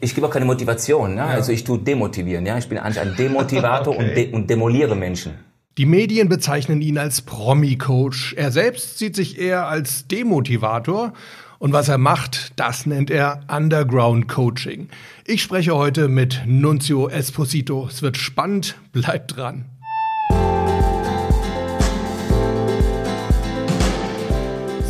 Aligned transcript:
Ich 0.00 0.14
gebe 0.14 0.26
auch 0.26 0.30
keine 0.30 0.44
Motivation, 0.44 1.16
ne? 1.16 1.22
ja. 1.22 1.26
also 1.26 1.50
ich 1.50 1.64
tue 1.64 1.78
demotivieren. 1.78 2.46
Ja? 2.46 2.56
Ich 2.56 2.68
bin 2.68 2.78
eigentlich 2.78 3.00
ein 3.00 3.16
Demotivator 3.16 3.94
okay. 3.96 4.08
und, 4.08 4.16
de 4.16 4.32
und 4.32 4.50
demoliere 4.50 4.94
Menschen. 4.94 5.34
Die 5.76 5.86
Medien 5.86 6.28
bezeichnen 6.28 6.80
ihn 6.80 6.98
als 6.98 7.22
Promi-Coach. 7.22 8.34
Er 8.34 8.52
selbst 8.52 8.98
sieht 8.98 9.16
sich 9.16 9.38
eher 9.40 9.66
als 9.66 10.06
Demotivator. 10.06 11.12
Und 11.58 11.72
was 11.72 11.88
er 11.88 11.98
macht, 11.98 12.52
das 12.54 12.86
nennt 12.86 13.10
er 13.10 13.40
Underground 13.48 14.28
Coaching. 14.28 14.88
Ich 15.24 15.42
spreche 15.42 15.74
heute 15.74 16.08
mit 16.08 16.42
Nunzio 16.46 17.08
Esposito. 17.08 17.88
Es 17.88 18.00
wird 18.00 18.16
spannend, 18.16 18.76
bleibt 18.92 19.36
dran. 19.36 19.64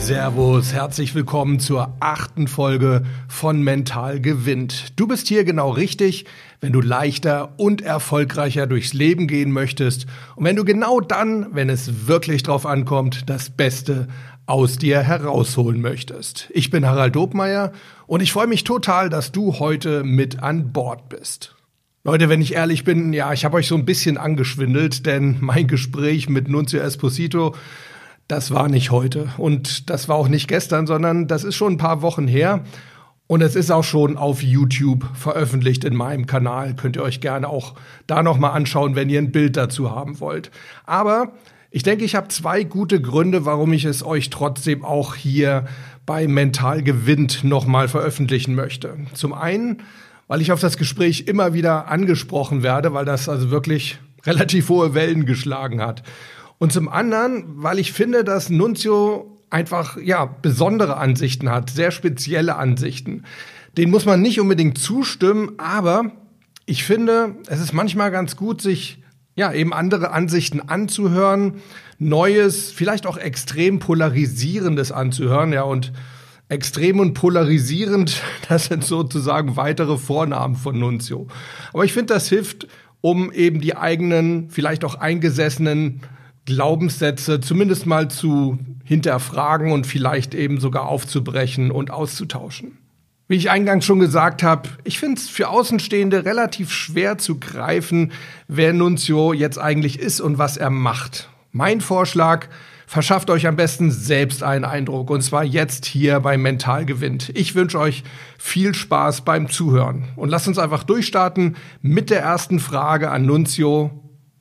Servus, 0.09 0.72
herzlich 0.72 1.14
willkommen 1.14 1.61
zur 1.61 1.93
achten 2.00 2.48
Folge 2.48 3.02
von 3.29 3.61
Mental 3.61 4.22
gewinnt. 4.22 4.98
Du 4.98 5.07
bist 5.07 5.29
hier 5.29 5.45
genau 5.45 5.68
richtig, 5.68 6.25
wenn 6.62 6.72
du 6.72 6.80
leichter 6.80 7.53
und 7.58 7.82
erfolgreicher 7.82 8.67
durchs 8.67 8.94
Leben 8.94 9.29
gehen 9.29 9.53
möchtest 9.53 10.07
und 10.34 10.46
wenn 10.46 10.57
du 10.57 10.64
genau 10.64 11.03
dann, 11.03 11.54
wenn 11.54 11.68
es 11.68 12.08
wirklich 12.08 12.43
drauf 12.43 12.64
ankommt, 12.64 13.29
das 13.29 13.50
Beste 13.50 14.08
aus 14.46 14.79
dir 14.79 15.03
herausholen 15.03 15.82
möchtest. 15.82 16.48
Ich 16.54 16.70
bin 16.70 16.86
Harald 16.86 17.14
Dobmeier 17.14 17.72
und 18.06 18.22
ich 18.22 18.32
freue 18.32 18.46
mich 18.46 18.64
total, 18.64 19.11
dass 19.11 19.31
du 19.31 19.59
heute 19.59 20.04
mit 20.04 20.43
an 20.43 20.72
Bord 20.72 21.11
bist. 21.11 21.54
Leute, 22.03 22.31
wenn 22.31 22.40
ich 22.40 22.54
ehrlich 22.54 22.82
bin, 22.82 23.12
ja, 23.12 23.34
ich 23.34 23.45
habe 23.45 23.59
euch 23.59 23.68
so 23.68 23.75
ein 23.75 23.84
bisschen 23.84 24.17
angeschwindelt, 24.17 25.04
denn 25.04 25.36
mein 25.40 25.67
Gespräch 25.68 26.31
mit 26.31 26.48
Nunzio 26.48 26.81
Esposito 26.81 27.54
das 28.29 28.50
war 28.50 28.68
nicht 28.68 28.91
heute 28.91 29.31
und 29.39 29.91
das 29.91 30.09
war 30.09 30.17
auch 30.17 30.29
nicht 30.29 30.49
gestern, 30.49 30.87
sondern 30.87 31.27
das 31.27 31.45
ist 31.45 31.57
schon 31.57 31.75
ein 31.75 31.79
paar 31.79 32.03
Wochen 32.03 32.28
her. 32.28 32.62
Und 33.27 33.42
es 33.42 33.56
ist 33.56 33.70
auch 33.70 33.84
schon 33.84 34.17
auf 34.17 34.42
YouTube 34.42 35.05
veröffentlicht 35.14 35.84
in 35.84 35.95
meinem 35.95 36.25
Kanal. 36.27 36.75
Könnt 36.75 36.97
ihr 36.97 37.03
euch 37.03 37.20
gerne 37.20 37.48
auch 37.48 37.75
da 38.06 38.23
nochmal 38.23 38.53
anschauen, 38.53 38.95
wenn 38.95 39.11
ihr 39.11 39.19
ein 39.19 39.33
Bild 39.33 39.59
dazu 39.59 39.91
haben 39.91 40.19
wollt. 40.19 40.51
Aber 40.87 41.33
ich 41.70 41.83
denke, 41.83 42.07
ich 42.07 42.15
habe 42.15 42.29
zwei 42.29 42.65
gute 42.65 43.03
Gründe, 43.03 43.45
warum 43.45 43.75
ich 43.75 43.85
es 43.85 44.03
euch 44.03 44.31
trotzdem 44.31 44.83
auch 44.83 45.15
hier 45.15 45.67
bei 46.07 46.27
Mental 46.27 46.83
Gewinnt 46.83 47.45
nochmal 47.45 47.89
veröffentlichen 47.89 48.55
möchte. 48.55 48.97
Zum 49.13 49.35
einen, 49.35 49.83
weil 50.27 50.41
ich 50.41 50.51
auf 50.51 50.61
das 50.61 50.79
Gespräch 50.79 51.27
immer 51.27 51.53
wieder 51.53 51.89
angesprochen 51.89 52.63
werde, 52.63 52.95
weil 52.95 53.05
das 53.05 53.29
also 53.29 53.51
wirklich 53.51 53.98
relativ 54.25 54.70
hohe 54.70 54.95
Wellen 54.95 55.27
geschlagen 55.27 55.83
hat. 55.83 56.03
Und 56.59 56.73
zum 56.73 56.89
anderen, 56.89 57.62
weil 57.62 57.78
ich 57.78 57.92
finde, 57.92 58.25
dass 58.25 58.51
Nunzio 58.51 59.39
einfach, 59.51 59.97
ja, 59.97 60.25
besondere 60.27 60.97
Ansichten 60.97 61.51
hat, 61.51 61.70
sehr 61.70 61.91
spezielle 61.91 62.56
Ansichten. 62.56 63.25
Den 63.77 63.91
muss 63.91 64.05
man 64.05 64.20
nicht 64.20 64.41
unbedingt 64.41 64.79
zustimmen, 64.79 65.53
aber 65.59 66.12
ich 66.67 66.84
finde, 66.84 67.36
es 67.47 67.61
ist 67.61 67.73
manchmal 67.73 68.11
ganz 68.11 68.36
gut, 68.36 68.61
sich 68.61 69.03
ja, 69.36 69.53
eben 69.53 69.73
andere 69.73 70.11
Ansichten 70.11 70.61
anzuhören, 70.61 71.61
Neues, 72.01 72.73
vielleicht 72.73 73.06
auch 73.06 73.17
extrem 73.17 73.79
polarisierendes 73.79 74.91
anzuhören, 74.92 75.53
ja, 75.53 75.62
und 75.62 75.92
extrem 76.48 76.98
und 76.98 77.14
polarisierend, 77.14 78.20
das 78.48 78.67
sind 78.67 78.84
sozusagen 78.84 79.56
weitere 79.56 79.97
Vornamen 79.97 80.56
von 80.56 80.79
Nunzio. 80.79 81.29
Aber 81.73 81.84
ich 81.84 81.92
finde, 81.92 82.14
das 82.14 82.29
hilft, 82.29 82.67
um 83.01 83.33
eben 83.33 83.61
die 83.61 83.77
eigenen, 83.77 84.51
vielleicht 84.51 84.84
auch 84.84 84.97
eingesessenen 84.97 86.01
Glaubenssätze 86.49 87.41
zumindest 87.41 87.85
mal 87.85 88.09
zu 88.09 88.59
hinterfragen 88.83 89.71
und 89.71 89.87
vielleicht 89.87 90.35
eben 90.35 90.61
sogar 90.61 90.89
aufzubrechen 90.89 91.71
und 91.71 91.91
auszutauschen. 91.91 92.79
Wie 93.29 93.37
ich 93.37 93.51
eingangs 93.51 93.85
schon 93.85 93.99
gesagt 93.99 94.43
habe, 94.43 94.71
ich 94.85 94.99
finde 94.99 95.21
es 95.21 95.29
für 95.29 95.51
Außenstehende 95.51 96.25
relativ 96.25 96.73
schwer 96.73 97.19
zu 97.19 97.39
greifen, 97.39 98.13
wer 98.47 98.73
Nunzio 98.73 99.35
jetzt 99.35 99.59
eigentlich 99.59 99.99
ist 99.99 100.23
und 100.23 100.39
was 100.39 100.57
er 100.57 100.71
macht. 100.71 101.29
Mein 101.53 101.83
Vorschlag, 101.83 102.47
verschafft 102.87 103.29
euch 103.29 103.47
am 103.47 103.57
besten 103.57 103.91
selbst 103.91 104.42
einen 104.42 104.64
Eindruck 104.64 105.11
und 105.11 105.20
zwar 105.20 105.45
jetzt 105.45 105.85
hier 105.85 106.20
bei 106.20 106.39
Mental 106.39 106.87
gewinnt. 106.87 107.31
Ich 107.35 107.55
wünsche 107.55 107.79
euch 107.79 108.05
viel 108.39 108.75
Spaß 108.75 109.20
beim 109.20 109.51
Zuhören 109.51 110.05
und 110.17 110.31
lasst 110.31 110.48
uns 110.48 110.57
einfach 110.57 110.83
durchstarten 110.83 111.57
mit 111.83 112.08
der 112.08 112.23
ersten 112.23 112.58
Frage 112.58 113.11
an 113.11 113.27
Nunzio. 113.27 113.91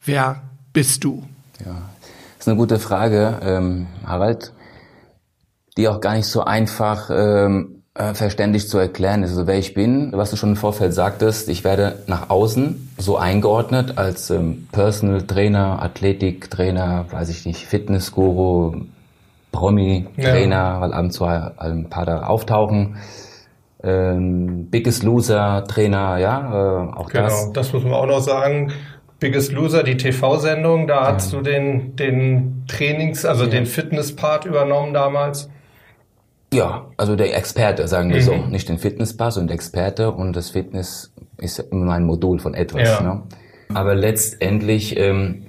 Wer 0.02 0.44
bist 0.72 1.04
du? 1.04 1.28
Ja, 1.66 1.90
ist 2.48 2.52
eine 2.52 2.58
gute 2.60 2.80
Frage, 2.80 3.40
ähm, 3.42 3.88
Harald, 4.06 4.54
die 5.76 5.90
auch 5.90 6.00
gar 6.00 6.16
nicht 6.16 6.28
so 6.28 6.46
einfach 6.46 7.10
ähm, 7.12 7.84
äh, 7.94 8.14
verständlich 8.14 8.70
zu 8.70 8.78
erklären 8.78 9.22
ist. 9.24 9.32
Also 9.32 9.48
wer 9.48 9.58
ich 9.58 9.74
bin, 9.74 10.14
was 10.14 10.32
du 10.32 10.38
schon 10.38 10.52
im 10.52 10.56
Vorfeld 10.56 10.94
sagtest, 10.94 11.50
ich 11.50 11.66
werde 11.66 12.04
nach 12.08 12.30
außen 12.30 12.94
so 12.98 13.18
eingeordnet 13.18 13.98
als 13.98 14.30
ähm, 14.30 14.70
Personal 14.72 15.24
Trainer, 15.24 15.84
Athletiktrainer, 15.84 17.08
weiß 17.12 17.28
ich 17.28 17.46
nicht, 17.46 17.66
Fitnessguru, 17.66 18.84
Promi-Trainer, 19.52 20.56
ja. 20.56 20.80
weil 20.80 20.94
ab 20.94 21.04
und 21.04 21.12
zu 21.12 21.26
ein 21.26 21.90
paar 21.90 22.06
da 22.06 22.28
auftauchen. 22.28 22.96
Ähm, 23.84 24.70
Biggest 24.72 25.04
Loser 25.04 25.66
Trainer, 25.68 26.18
ja, 26.18 26.52
äh, 26.54 26.94
auch 26.96 27.10
genau, 27.10 27.24
das. 27.24 27.42
Genau, 27.42 27.54
das 27.54 27.74
muss 27.74 27.84
man 27.84 27.94
auch 27.94 28.08
noch 28.08 28.22
sagen. 28.22 28.72
Biggest 29.20 29.52
Loser, 29.52 29.84
die 29.84 29.98
TV-Sendung, 29.98 30.88
da 30.88 31.10
ja. 31.10 31.14
hast 31.16 31.34
du 31.34 31.42
den, 31.42 31.96
den 31.96 32.64
Trainings-, 32.68 33.26
also 33.26 33.46
ja. 33.46 33.50
den 33.50 33.66
Fitness-Part 33.66 34.46
übernommen 34.46 34.94
damals. 34.94 35.50
Ja, 36.54 36.88
also 36.98 37.16
der 37.16 37.36
Experte, 37.36 37.88
sagen 37.88 38.10
wir 38.10 38.18
mhm. 38.18 38.22
so. 38.22 38.36
Nicht 38.36 38.70
den 38.70 38.78
Fitness-Part, 38.78 39.34
sondern 39.34 39.48
der 39.48 39.56
Experte 39.56 40.12
und 40.12 40.36
das 40.36 40.52
Fitness 40.52 41.14
ist 41.38 41.60
immer 41.60 41.94
ein 41.94 42.06
Modul 42.06 42.40
von 42.40 42.54
etwas. 42.54 42.88
Ja. 42.88 43.02
Ne? 43.02 43.24
Aber 43.74 43.96
letztendlich 43.96 44.98
ähm, 44.98 45.44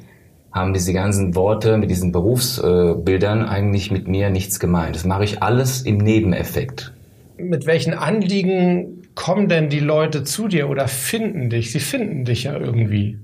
haben 0.50 0.72
diese 0.72 0.92
ganzen 0.92 1.34
Worte 1.34 1.76
mit 1.78 1.90
diesen 1.90 2.10
Berufsbildern 2.10 3.42
äh, 3.42 3.48
eigentlich 3.48 3.90
mit 3.90 4.08
mir 4.08 4.30
nichts 4.30 4.58
gemeint. 4.58 4.96
Das 4.96 5.04
mache 5.04 5.24
ich 5.24 5.42
alles 5.42 5.82
im 5.82 5.98
Nebeneffekt. 5.98 6.94
Mit 7.36 7.66
welchen 7.66 7.94
Anliegen 7.94 9.02
kommen 9.14 9.48
denn 9.48 9.68
die 9.68 9.80
Leute 9.80 10.24
zu 10.24 10.48
dir 10.48 10.68
oder 10.68 10.88
finden 10.88 11.50
dich? 11.50 11.70
Sie 11.70 11.80
finden 11.80 12.24
dich 12.24 12.44
ja 12.44 12.58
irgendwie. 12.58 13.18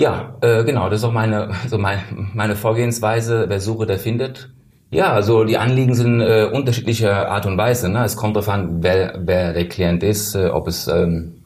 Ja, 0.00 0.34
äh, 0.40 0.64
genau, 0.64 0.88
das 0.88 1.00
ist 1.00 1.04
auch 1.04 1.12
meine, 1.12 1.50
so 1.68 1.76
meine, 1.76 2.00
meine 2.32 2.56
Vorgehensweise. 2.56 3.44
Wer 3.48 3.60
suche, 3.60 3.84
der 3.84 3.98
findet. 3.98 4.48
Ja, 4.90 5.12
also 5.12 5.44
die 5.44 5.58
Anliegen 5.58 5.94
sind 5.94 6.22
äh, 6.22 6.48
unterschiedlicher 6.50 7.30
Art 7.30 7.44
und 7.44 7.58
Weise. 7.58 7.90
Ne? 7.90 8.02
Es 8.02 8.16
kommt 8.16 8.34
darauf 8.34 8.48
an, 8.48 8.82
wer, 8.82 9.20
wer 9.20 9.52
der 9.52 9.68
Klient 9.68 10.02
ist, 10.02 10.34
äh, 10.34 10.46
ob 10.46 10.68
es 10.68 10.88
ähm, 10.88 11.42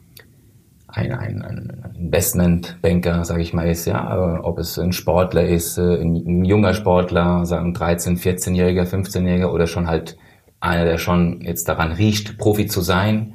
ein, 0.87 1.11
ein, 1.11 1.41
ein 1.41 1.95
Investmentbanker, 1.97 3.25
sage 3.25 3.41
ich 3.41 3.53
mal, 3.53 3.67
ist, 3.67 3.85
ja, 3.87 4.39
ob 4.41 4.57
es 4.57 4.79
ein 4.79 4.93
Sportler 4.93 5.45
ist, 5.45 5.77
äh, 5.77 6.01
ein, 6.01 6.15
ein 6.15 6.45
junger 6.45 6.73
Sportler, 6.73 7.45
sagen 7.45 7.73
13, 7.73 8.17
14-Jähriger, 8.17 8.85
15-Jähriger 8.85 9.51
oder 9.51 9.67
schon 9.67 9.87
halt 9.87 10.15
einer, 10.61 10.85
der 10.85 10.97
schon 10.97 11.41
jetzt 11.41 11.67
daran 11.67 11.91
riecht, 11.91 12.37
Profi 12.37 12.67
zu 12.67 12.79
sein, 12.79 13.33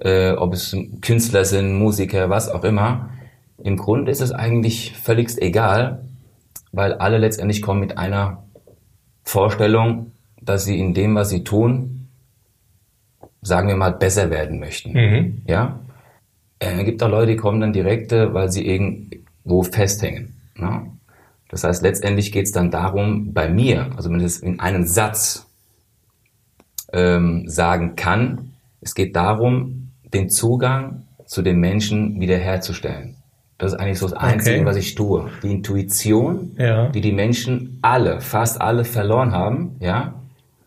äh, 0.00 0.32
ob 0.32 0.52
es 0.52 0.76
Künstler 1.00 1.46
sind, 1.46 1.78
Musiker, 1.78 2.28
was 2.28 2.50
auch 2.50 2.62
immer. 2.62 3.08
Im 3.62 3.76
Grunde 3.76 4.10
ist 4.10 4.20
es 4.20 4.32
eigentlich 4.32 4.96
völligst 4.96 5.40
egal, 5.40 6.04
weil 6.72 6.94
alle 6.94 7.18
letztendlich 7.18 7.62
kommen 7.62 7.80
mit 7.80 7.98
einer 7.98 8.44
Vorstellung, 9.22 10.12
dass 10.40 10.64
sie 10.64 10.78
in 10.78 10.94
dem, 10.94 11.14
was 11.14 11.30
sie 11.30 11.44
tun, 11.44 12.08
sagen 13.42 13.68
wir 13.68 13.76
mal, 13.76 13.92
besser 13.92 14.30
werden 14.30 14.58
möchten. 14.58 14.92
Mhm. 14.92 15.42
Ja? 15.46 15.80
Äh, 16.58 16.78
es 16.78 16.84
gibt 16.84 17.02
auch 17.02 17.08
Leute, 17.08 17.32
die 17.32 17.36
kommen 17.36 17.60
dann 17.60 17.72
direkt, 17.72 18.12
äh, 18.12 18.32
weil 18.32 18.50
sie 18.50 18.66
irgendwo 18.66 19.62
festhängen. 19.62 20.34
Ne? 20.56 20.90
Das 21.48 21.64
heißt, 21.64 21.82
letztendlich 21.82 22.32
geht 22.32 22.46
es 22.46 22.52
dann 22.52 22.70
darum, 22.70 23.32
bei 23.32 23.48
mir, 23.48 23.90
also 23.96 24.10
wenn 24.10 24.20
ich 24.20 24.26
es 24.26 24.38
in 24.38 24.60
einem 24.60 24.84
Satz 24.84 25.46
ähm, 26.92 27.48
sagen 27.48 27.96
kann, 27.96 28.52
es 28.80 28.94
geht 28.94 29.16
darum, 29.16 29.90
den 30.12 30.30
Zugang 30.30 31.06
zu 31.26 31.42
den 31.42 31.58
Menschen 31.58 32.20
wiederherzustellen. 32.20 33.16
Das 33.60 33.74
ist 33.74 33.78
eigentlich 33.78 33.98
so 33.98 34.08
das 34.08 34.16
Einzige, 34.16 34.56
okay. 34.56 34.64
was 34.64 34.76
ich 34.76 34.94
tue. 34.94 35.28
Die 35.42 35.50
Intuition, 35.50 36.52
ja. 36.58 36.88
die 36.88 37.02
die 37.02 37.12
Menschen 37.12 37.78
alle, 37.82 38.22
fast 38.22 38.60
alle 38.60 38.84
verloren 38.84 39.32
haben, 39.32 39.76
ja, 39.80 40.14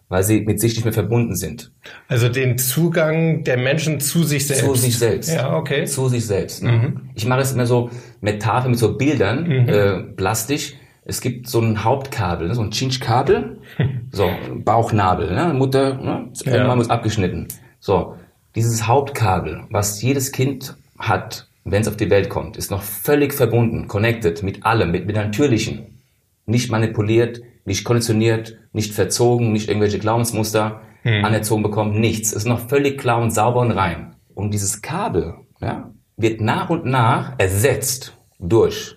weil 0.10 0.22
sie 0.22 0.42
mit 0.42 0.60
sich 0.60 0.76
nicht 0.76 0.84
mehr 0.84 0.94
verbunden 0.94 1.36
sind. 1.36 1.72
Also 2.08 2.30
den 2.30 2.60
Zugang 2.60 3.44
der 3.46 3.58
Menschen 3.58 4.00
zu 4.00 4.24
sich 4.24 4.46
selbst. 4.46 4.64
Zu 4.64 4.76
sich 4.76 4.98
selbst. 5.00 5.34
Ja, 5.34 5.58
okay. 5.58 5.86
Zu 5.86 6.08
sich 6.08 6.24
selbst. 6.28 6.62
Ne? 6.62 6.72
Mhm. 6.72 7.10
Ich 7.16 7.26
mache 7.26 7.42
es 7.42 7.52
immer 7.52 7.66
so 7.66 7.90
Metapher 8.22 8.70
mit 8.70 8.78
so 8.78 8.96
Bildern, 8.96 9.48
mhm. 9.48 9.70
äh, 9.70 10.04
plastisch. 10.04 10.76
Es 11.04 11.20
gibt 11.20 11.50
so 11.50 11.60
ein 11.62 11.84
Hauptkabel, 11.84 12.48
ne? 12.48 12.54
so 12.54 12.62
ein 12.62 12.70
Chinch-Kabel, 12.70 13.58
so 14.12 14.30
Bauchnabel, 14.64 15.34
ne? 15.34 15.52
Mutter, 15.54 15.96
ne? 15.96 16.30
Irgendwann 16.46 16.80
ja. 16.80 16.88
abgeschnitten. 16.90 17.48
So, 17.80 18.16
dieses 18.56 18.88
Hauptkabel, 18.88 19.64
was 19.72 20.00
jedes 20.02 20.32
Kind 20.32 20.78
hat, 21.00 21.48
wenn 21.64 21.82
es 21.82 21.88
auf 21.88 21.98
die 21.98 22.10
Welt 22.10 22.30
kommt, 22.30 22.58
ist 22.58 22.72
noch 22.72 22.82
völlig 22.82 23.34
verbunden, 23.34 23.88
connected 23.88 24.44
mit 24.44 24.66
allem, 24.66 24.92
mit, 24.92 25.06
mit 25.06 25.16
Natürlichen. 25.16 26.02
Nicht 26.46 26.72
manipuliert, 26.72 27.42
nicht 27.66 27.86
konditioniert, 27.86 28.58
nicht 28.74 28.94
verzogen, 28.94 29.54
nicht 29.54 29.70
irgendwelche 29.70 30.00
Glaubensmuster 30.00 30.82
hm. 31.04 31.24
anerzogen 31.24 31.64
bekommen, 31.64 32.00
nichts. 32.00 32.34
Ist 32.34 32.46
noch 32.46 32.68
völlig 32.68 33.00
klar 33.00 33.22
und 33.22 33.32
sauber 33.32 33.62
und 33.62 33.72
rein. 33.72 34.16
Und 34.34 34.54
dieses 34.54 34.82
Kabel 34.82 35.36
ja, 35.62 35.92
wird 36.18 36.42
nach 36.42 36.70
und 36.70 36.86
nach 36.86 37.36
ersetzt 37.38 38.18
durch 38.40 38.96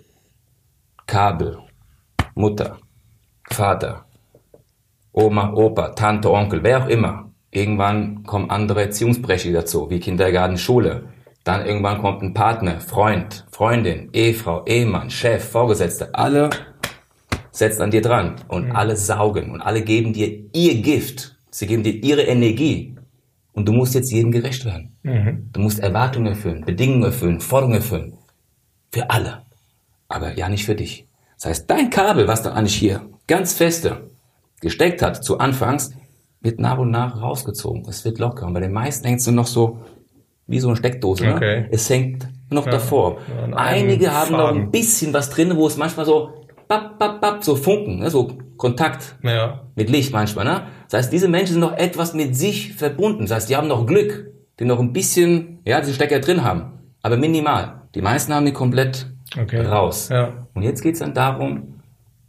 Kabel, 1.06 1.58
Mutter, 2.34 2.78
Vater, 3.48 4.06
Oma, 5.12 5.52
Opa, 5.52 5.90
Tante, 5.90 6.30
Onkel, 6.30 6.62
wer 6.62 6.84
auch 6.84 6.88
immer. 6.88 7.30
Irgendwann 7.50 8.24
kommen 8.24 8.50
andere 8.50 8.82
Erziehungsbreche 8.82 9.52
dazu, 9.52 9.88
wie 9.88 10.00
Kindergarten, 10.00 10.58
Schule. 10.58 11.08
Dann 11.46 11.64
irgendwann 11.64 12.00
kommt 12.00 12.22
ein 12.22 12.34
Partner, 12.34 12.80
Freund, 12.80 13.46
Freundin, 13.52 14.10
Ehefrau, 14.12 14.64
Ehemann, 14.66 15.10
Chef, 15.10 15.48
Vorgesetzte. 15.48 16.12
Alle 16.12 16.50
setzen 17.52 17.82
an 17.82 17.92
dir 17.92 18.02
dran 18.02 18.34
und 18.48 18.70
mhm. 18.70 18.72
alle 18.74 18.96
saugen 18.96 19.52
und 19.52 19.60
alle 19.60 19.82
geben 19.82 20.12
dir 20.12 20.42
ihr 20.52 20.82
Gift. 20.82 21.36
Sie 21.50 21.68
geben 21.68 21.84
dir 21.84 22.02
ihre 22.02 22.22
Energie. 22.22 22.96
Und 23.52 23.68
du 23.68 23.72
musst 23.72 23.94
jetzt 23.94 24.10
jedem 24.10 24.32
gerecht 24.32 24.64
werden. 24.64 24.96
Mhm. 25.04 25.50
Du 25.52 25.60
musst 25.60 25.78
Erwartungen 25.78 26.26
erfüllen, 26.26 26.64
Bedingungen 26.64 27.04
erfüllen, 27.04 27.38
Forderungen 27.38 27.76
erfüllen. 27.76 28.18
Für 28.90 29.08
alle. 29.08 29.42
Aber 30.08 30.36
ja 30.36 30.48
nicht 30.48 30.64
für 30.64 30.74
dich. 30.74 31.06
Das 31.36 31.46
heißt, 31.46 31.70
dein 31.70 31.90
Kabel, 31.90 32.26
was 32.26 32.42
da 32.42 32.54
eigentlich 32.54 32.74
hier 32.74 33.08
ganz 33.28 33.52
feste 33.52 34.10
gesteckt 34.60 35.00
hat 35.00 35.22
zu 35.22 35.38
Anfangs, 35.38 35.92
wird 36.40 36.58
nach 36.58 36.78
und 36.78 36.90
nach 36.90 37.22
rausgezogen. 37.22 37.84
Es 37.88 38.04
wird 38.04 38.18
locker. 38.18 38.46
Und 38.46 38.54
bei 38.54 38.60
den 38.60 38.72
meisten 38.72 39.06
hängt 39.06 39.20
es 39.20 39.26
nur 39.26 39.36
noch 39.36 39.46
so 39.46 39.78
wie 40.46 40.60
so 40.60 40.68
eine 40.68 40.76
Steckdose. 40.76 41.24
Ne? 41.24 41.34
Okay. 41.34 41.66
Es 41.70 41.88
hängt 41.90 42.28
noch 42.50 42.66
ja. 42.66 42.72
davor. 42.72 43.18
Einige 43.54 44.12
haben 44.12 44.30
Faden. 44.30 44.36
noch 44.36 44.62
ein 44.62 44.70
bisschen 44.70 45.12
was 45.12 45.30
drin, 45.30 45.56
wo 45.56 45.66
es 45.66 45.76
manchmal 45.76 46.06
so 46.06 46.44
bap, 46.68 46.98
bap, 46.98 47.20
bap, 47.20 47.44
so 47.44 47.56
Funken, 47.56 47.98
ne? 47.98 48.10
so 48.10 48.32
Kontakt 48.56 49.16
ja. 49.22 49.62
mit 49.74 49.90
Licht 49.90 50.12
manchmal. 50.12 50.44
Ne? 50.44 50.62
Das 50.88 50.98
heißt, 50.98 51.12
diese 51.12 51.28
Menschen 51.28 51.54
sind 51.54 51.60
noch 51.60 51.76
etwas 51.76 52.14
mit 52.14 52.36
sich 52.36 52.74
verbunden. 52.74 53.22
Das 53.22 53.32
heißt, 53.32 53.50
die 53.50 53.56
haben 53.56 53.68
noch 53.68 53.86
Glück, 53.86 54.32
die 54.58 54.64
noch 54.64 54.78
ein 54.80 54.92
bisschen, 54.92 55.58
ja, 55.66 55.80
diese 55.80 55.94
Stecker 55.94 56.20
drin 56.20 56.44
haben. 56.44 56.72
Aber 57.02 57.16
minimal. 57.16 57.82
Die 57.94 58.02
meisten 58.02 58.32
haben 58.34 58.46
die 58.46 58.52
komplett 58.52 59.06
okay. 59.38 59.60
raus. 59.60 60.08
Ja. 60.10 60.46
Und 60.54 60.62
jetzt 60.62 60.82
geht's 60.82 61.00
dann 61.00 61.14
darum, 61.14 61.80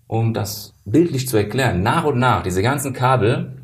um 0.08 0.34
das 0.34 0.74
bildlich 0.86 1.28
zu 1.28 1.38
erklären, 1.38 1.84
nach 1.84 2.06
und 2.06 2.20
nach 2.20 2.44
diese 2.44 2.62
ganzen 2.62 2.94
Kabel 2.94 3.57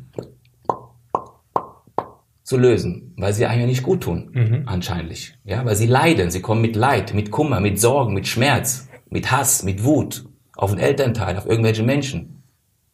zu 2.44 2.58
lösen, 2.58 3.14
weil 3.16 3.32
sie 3.32 3.46
eigentlich 3.46 3.66
nicht 3.66 3.82
gut 3.82 4.02
tun, 4.02 4.30
mhm. 4.32 4.62
anscheinend. 4.66 5.38
Ja, 5.44 5.64
weil 5.64 5.76
sie 5.76 5.86
leiden, 5.86 6.30
sie 6.30 6.42
kommen 6.42 6.60
mit 6.60 6.76
Leid, 6.76 7.14
mit 7.14 7.30
Kummer, 7.30 7.58
mit 7.58 7.80
Sorgen, 7.80 8.12
mit 8.12 8.28
Schmerz, 8.28 8.86
mit 9.08 9.32
Hass, 9.32 9.62
mit 9.62 9.82
Wut 9.82 10.26
auf 10.54 10.70
den 10.70 10.78
Elternteil, 10.78 11.38
auf 11.38 11.46
irgendwelche 11.46 11.82
Menschen, 11.82 12.42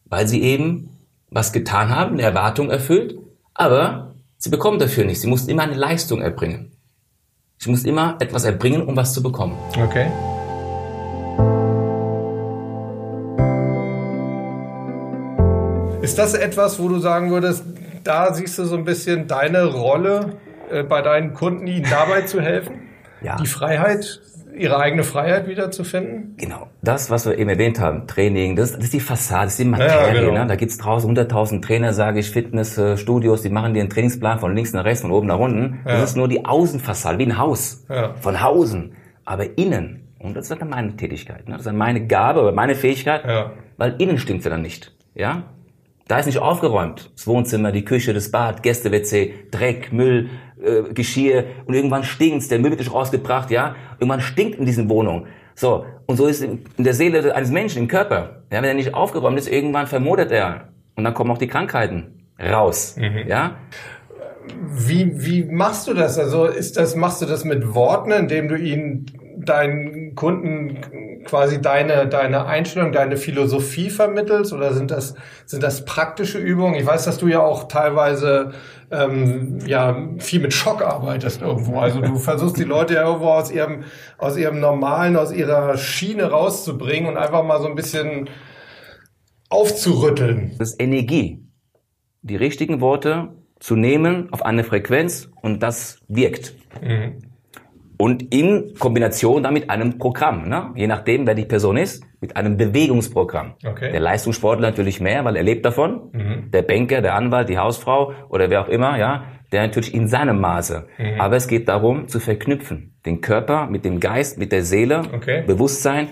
weil 0.05 0.27
sie 0.27 0.41
eben 0.41 0.89
was 1.29 1.51
getan 1.51 1.89
haben, 1.89 2.13
eine 2.13 2.21
Erwartung 2.23 2.69
erfüllt, 2.69 3.17
aber 3.53 4.15
sie 4.37 4.49
bekommen 4.49 4.79
dafür 4.79 5.03
nichts. 5.03 5.21
Sie 5.21 5.27
mussten 5.27 5.49
immer 5.51 5.63
eine 5.63 5.75
Leistung 5.75 6.21
erbringen. 6.21 6.71
Sie 7.57 7.69
mussten 7.69 7.89
immer 7.89 8.17
etwas 8.19 8.45
erbringen, 8.45 8.81
um 8.81 8.95
was 8.95 9.13
zu 9.13 9.21
bekommen. 9.21 9.57
Okay. 9.77 10.07
Ist 16.01 16.17
das 16.17 16.33
etwas, 16.33 16.79
wo 16.79 16.87
du 16.87 16.99
sagen 16.99 17.29
würdest, 17.29 17.63
da 18.03 18.33
siehst 18.33 18.57
du 18.57 18.65
so 18.65 18.75
ein 18.75 18.85
bisschen 18.85 19.27
deine 19.27 19.65
Rolle 19.65 20.37
äh, 20.69 20.83
bei 20.83 21.01
deinen 21.01 21.33
Kunden, 21.33 21.67
ihnen 21.67 21.87
dabei 21.89 22.21
zu 22.21 22.41
helfen? 22.41 22.75
Ja. 23.23 23.35
Die 23.35 23.45
Freiheit, 23.45 24.19
ihre 24.57 24.79
eigene 24.79 25.03
Freiheit 25.03 25.47
wiederzufinden? 25.47 26.33
Genau. 26.37 26.69
Das, 26.81 27.11
was 27.11 27.27
wir 27.27 27.37
eben 27.37 27.49
erwähnt 27.49 27.79
haben, 27.79 28.07
Training, 28.07 28.55
das, 28.55 28.71
das 28.71 28.85
ist 28.85 28.93
die 28.93 28.99
Fassade, 28.99 29.43
das 29.43 29.53
ist 29.53 29.59
die 29.59 29.65
Materie. 29.65 30.15
Ja, 30.15 30.21
genau. 30.21 30.41
ne? 30.41 30.47
Da 30.47 30.55
gibt's 30.55 30.79
draußen 30.79 31.15
100.000 31.15 31.61
Trainer, 31.61 31.93
sage 31.93 32.19
ich, 32.19 32.31
Fitnessstudios, 32.31 33.43
die 33.43 33.49
machen 33.49 33.75
dir 33.75 33.81
einen 33.81 33.91
Trainingsplan 33.91 34.39
von 34.39 34.55
links 34.55 34.73
nach 34.73 34.85
rechts, 34.85 35.01
von 35.01 35.11
oben 35.11 35.27
nach 35.27 35.37
unten. 35.37 35.81
Ja. 35.85 35.99
Das 35.99 36.09
ist 36.09 36.17
nur 36.17 36.27
die 36.27 36.43
Außenfassade, 36.43 37.19
wie 37.19 37.27
ein 37.27 37.37
Haus. 37.37 37.85
Ja. 37.89 38.15
Von 38.15 38.41
Hausen. 38.41 38.95
Aber 39.23 39.57
innen, 39.57 40.07
und 40.17 40.35
das 40.35 40.49
ist 40.49 40.59
dann 40.59 40.69
meine 40.69 40.95
Tätigkeit, 40.95 41.47
ne? 41.47 41.51
das 41.51 41.61
ist 41.61 41.67
dann 41.67 41.77
meine 41.77 42.07
Gabe 42.07 42.41
oder 42.41 42.53
meine 42.53 42.73
Fähigkeit, 42.73 43.23
ja. 43.25 43.51
weil 43.77 43.95
innen 43.99 44.17
stinkt 44.17 44.41
sie 44.41 44.49
dann 44.49 44.63
nicht. 44.63 44.93
Ja? 45.13 45.43
Da 46.07 46.19
ist 46.19 46.25
nicht 46.25 46.39
aufgeräumt. 46.39 47.11
Das 47.15 47.27
Wohnzimmer, 47.27 47.71
die 47.71 47.85
Küche, 47.85 48.13
das 48.13 48.31
Bad, 48.31 48.63
Gäste-WC, 48.63 49.33
Dreck, 49.51 49.93
Müll, 49.93 50.29
äh, 50.61 50.93
Geschirr 50.93 51.45
und 51.65 51.73
irgendwann 51.73 52.03
stinkt's, 52.03 52.47
der 52.47 52.59
Müll 52.59 52.71
wird 52.71 52.79
nicht 52.79 52.93
rausgebracht, 52.93 53.49
ja. 53.51 53.75
Irgendwann 53.99 54.21
stinkt 54.21 54.59
in 54.59 54.65
diesen 54.65 54.89
Wohnungen. 54.89 55.27
So, 55.55 55.85
und 56.07 56.17
so 56.17 56.27
ist 56.27 56.43
in 56.43 56.63
der 56.77 56.93
Seele 56.93 57.35
eines 57.35 57.51
Menschen, 57.51 57.83
im 57.83 57.87
Körper. 57.87 58.43
Ja, 58.51 58.57
wenn 58.57 58.65
er 58.65 58.73
nicht 58.73 58.93
aufgeräumt 58.93 59.37
ist, 59.37 59.47
irgendwann 59.47 59.87
vermodert 59.87 60.31
er. 60.31 60.69
Und 60.95 61.03
dann 61.03 61.13
kommen 61.13 61.31
auch 61.31 61.37
die 61.37 61.47
Krankheiten 61.47 62.25
raus. 62.39 62.95
Mhm. 62.97 63.27
Ja. 63.27 63.57
Wie, 64.73 65.25
wie 65.25 65.43
machst 65.45 65.87
du 65.87 65.93
das? 65.93 66.17
Also 66.17 66.45
ist 66.45 66.77
das, 66.77 66.95
machst 66.95 67.21
du 67.21 67.25
das 67.25 67.45
mit 67.45 67.73
Worten, 67.73 68.11
indem 68.11 68.47
du 68.47 68.57
ihnen 68.57 69.05
deinen 69.37 70.15
Kunden 70.15 71.23
quasi 71.25 71.61
deine, 71.61 72.07
deine 72.07 72.45
Einstellung, 72.45 72.91
deine 72.91 73.17
Philosophie 73.17 73.89
vermittelst 73.89 74.53
oder 74.53 74.73
sind 74.73 74.91
das, 74.91 75.15
sind 75.45 75.63
das 75.63 75.85
praktische 75.85 76.37
Übungen? 76.37 76.75
Ich 76.75 76.85
weiß, 76.85 77.05
dass 77.05 77.17
du 77.17 77.27
ja 77.27 77.41
auch 77.41 77.67
teilweise 77.67 78.51
ähm, 78.91 79.59
ja 79.65 79.95
viel 80.19 80.39
mit 80.39 80.53
Schock 80.53 80.81
arbeitest 80.81 81.41
irgendwo. 81.41 81.79
Also 81.79 82.01
du 82.01 82.15
versuchst 82.17 82.57
die 82.57 82.63
Leute 82.63 82.95
ja 82.95 83.05
irgendwo 83.05 83.29
aus 83.29 83.51
ihrem, 83.51 83.83
aus 84.17 84.37
ihrem 84.37 84.59
normalen, 84.59 85.15
aus 85.15 85.31
ihrer 85.31 85.77
Schiene 85.77 86.29
rauszubringen 86.29 87.09
und 87.09 87.17
einfach 87.17 87.43
mal 87.43 87.61
so 87.61 87.67
ein 87.67 87.75
bisschen 87.75 88.29
aufzurütteln. 89.49 90.55
Das 90.57 90.71
ist 90.71 90.81
Energie. 90.81 91.45
Die 92.21 92.35
richtigen 92.35 92.81
Worte 92.81 93.29
zu 93.59 93.75
nehmen 93.75 94.31
auf 94.31 94.43
eine 94.43 94.63
Frequenz 94.63 95.29
und 95.41 95.61
das 95.61 95.99
wirkt. 96.07 96.55
Mhm 96.81 97.30
und 98.01 98.33
in 98.33 98.73
Kombination 98.79 99.43
dann 99.43 99.53
mit 99.53 99.69
einem 99.69 99.99
Programm, 99.99 100.49
ne? 100.49 100.71
je 100.75 100.87
nachdem, 100.87 101.27
wer 101.27 101.35
die 101.35 101.45
Person 101.45 101.77
ist, 101.77 102.03
mit 102.19 102.35
einem 102.35 102.57
Bewegungsprogramm. 102.57 103.53
Okay. 103.63 103.91
Der 103.91 103.99
Leistungssportler 103.99 104.69
natürlich 104.69 104.99
mehr, 104.99 105.23
weil 105.23 105.35
er 105.35 105.43
lebt 105.43 105.63
davon. 105.63 106.09
Mhm. 106.11 106.49
Der 106.49 106.63
Banker, 106.63 107.01
der 107.01 107.13
Anwalt, 107.13 107.47
die 107.47 107.59
Hausfrau 107.59 108.13
oder 108.29 108.49
wer 108.49 108.61
auch 108.61 108.69
immer, 108.69 108.97
ja, 108.97 109.25
der 109.51 109.61
natürlich 109.61 109.93
in 109.93 110.07
seinem 110.07 110.41
Maße. 110.41 110.87
Mhm. 110.97 111.21
Aber 111.21 111.35
es 111.35 111.47
geht 111.47 111.69
darum, 111.69 112.07
zu 112.07 112.19
verknüpfen, 112.19 112.95
den 113.05 113.21
Körper 113.21 113.67
mit 113.67 113.85
dem 113.85 113.99
Geist, 113.99 114.39
mit 114.39 114.51
der 114.51 114.63
Seele, 114.63 115.03
okay. 115.13 115.43
Bewusstsein 115.45 116.07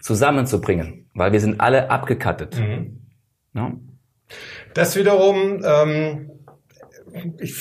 zusammenzubringen, 0.00 1.10
weil 1.12 1.32
wir 1.32 1.40
sind 1.40 1.60
alle 1.60 1.90
abgekattet. 1.90 2.60
Mhm. 2.60 3.00
Ja? 3.52 3.72
Das 4.74 4.94
wiederum 4.94 5.60
ähm 5.64 6.31
ich 7.38 7.54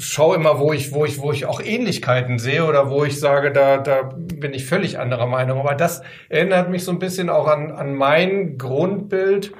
schaue 0.00 0.36
immer, 0.36 0.58
wo 0.58 0.72
ich, 0.72 0.92
wo 0.92 1.04
ich, 1.04 1.20
wo 1.20 1.32
ich 1.32 1.46
auch 1.46 1.60
Ähnlichkeiten 1.60 2.38
sehe 2.38 2.64
oder 2.64 2.90
wo 2.90 3.04
ich 3.04 3.18
sage, 3.18 3.52
da, 3.52 3.78
da 3.78 4.02
bin 4.02 4.52
ich 4.52 4.66
völlig 4.66 4.98
anderer 4.98 5.26
Meinung. 5.26 5.60
Aber 5.60 5.74
das 5.74 6.02
erinnert 6.28 6.70
mich 6.70 6.84
so 6.84 6.92
ein 6.92 6.98
bisschen 6.98 7.30
auch 7.30 7.46
an, 7.46 7.70
an 7.70 7.94
mein 7.94 8.58
Grundbild, 8.58 9.52